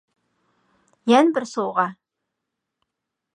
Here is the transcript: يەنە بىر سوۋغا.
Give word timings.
يەنە 1.11 1.35
بىر 1.35 1.45
سوۋغا. 1.51 1.85